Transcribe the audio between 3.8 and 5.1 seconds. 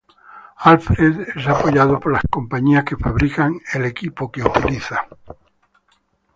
equipo que utiliza.